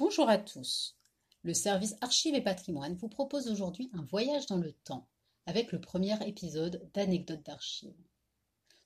[0.00, 0.96] Bonjour à tous.
[1.42, 5.06] Le service Archives et Patrimoine vous propose aujourd'hui un voyage dans le temps
[5.44, 8.02] avec le premier épisode d'Anecdotes d'archives.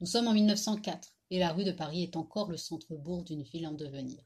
[0.00, 3.66] Nous sommes en 1904 et la rue de Paris est encore le centre-bourg d'une ville
[3.66, 4.22] en devenir.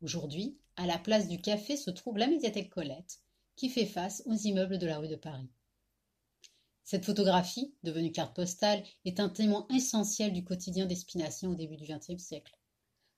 [0.00, 3.18] Aujourd'hui, à la place du café se trouve la médiathèque Colette
[3.56, 5.50] qui fait face aux immeubles de la rue de Paris.
[6.84, 11.76] Cette photographie, devenue carte postale, est un témoin essentiel du quotidien des Spinaciens au début
[11.76, 12.56] du XXe siècle.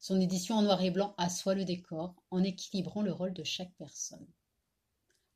[0.07, 3.73] Son édition en noir et blanc assoit le décor en équilibrant le rôle de chaque
[3.79, 4.27] personne.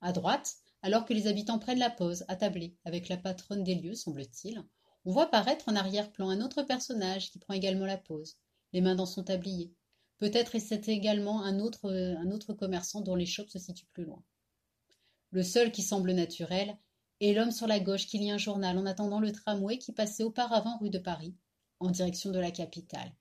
[0.02, 3.94] À droite, alors que les habitants prennent la pause, attablés, avec la patronne des lieux,
[3.94, 4.62] semble-t-il,
[5.06, 8.36] on voit paraître en arrière-plan un autre personnage qui prend également la pause,
[8.74, 9.72] les mains dans son tablier.
[10.18, 14.22] Peut-être est-ce également un autre, un autre commerçant dont les shops se situent plus loin.
[15.30, 16.76] Le seul qui semble naturel
[17.22, 20.24] est l'homme sur la gauche qui lit un journal en attendant le tramway qui passait
[20.24, 21.34] auparavant rue de Paris,
[21.80, 23.14] en direction de la capitale.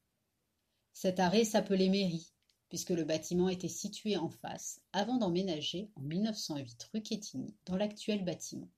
[1.00, 2.34] Cet arrêt s'appelait mairie,
[2.70, 8.26] puisque le bâtiment était situé en face, avant d'emménager en 1908 rue Quetigny, dans l'actuel
[8.26, 8.72] bâtiment.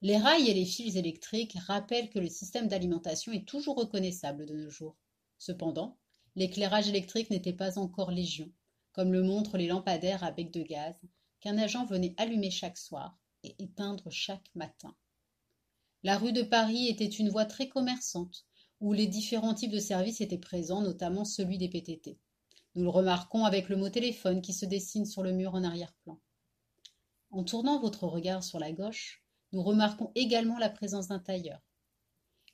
[0.00, 4.54] Les rails et les fils électriques rappellent que le système d'alimentation est toujours reconnaissable de
[4.54, 4.96] nos jours.
[5.36, 5.98] Cependant,
[6.34, 8.50] l'éclairage électrique n'était pas encore légion,
[8.92, 10.98] comme le montrent les lampadaires à bec de gaz
[11.40, 14.96] qu'un agent venait allumer chaque soir et éteindre chaque matin.
[16.04, 18.46] La rue de Paris était une voie très commerçante,
[18.82, 22.18] où les différents types de services étaient présents, notamment celui des PTT.
[22.74, 26.18] Nous le remarquons avec le mot téléphone qui se dessine sur le mur en arrière-plan.
[27.30, 29.22] En tournant votre regard sur la gauche,
[29.52, 31.60] nous remarquons également la présence d'un tailleur.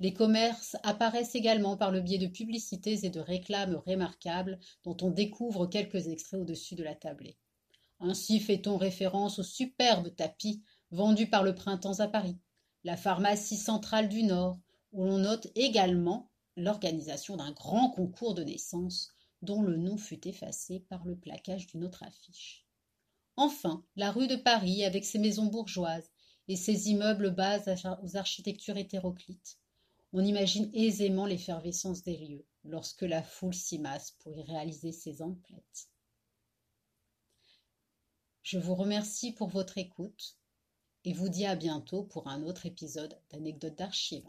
[0.01, 5.11] Les commerces apparaissent également par le biais de publicités et de réclames remarquables dont on
[5.11, 7.39] découvre quelques extraits au-dessus de la tablée.
[8.01, 12.37] Ainsi fait-on référence au superbe tapis vendu par le Printemps à Paris,
[12.85, 14.59] la pharmacie centrale du Nord,
[14.93, 20.81] où l'on note également l'organisation d'un grand concours de naissance dont le nom fut effacé
[20.89, 22.67] par le plaquage d'une autre affiche.
[23.37, 26.11] Enfin, la rue de Paris, avec ses maisons bourgeoises
[26.49, 27.61] et ses immeubles bas
[28.03, 29.59] aux architectures hétéroclites.
[30.13, 35.23] On imagine aisément l'effervescence des lieux lorsque la foule s'y masse pour y réaliser ses
[35.23, 35.89] emplettes.
[38.43, 40.37] Je vous remercie pour votre écoute
[41.05, 44.29] et vous dis à bientôt pour un autre épisode d'Anecdotes d'archives.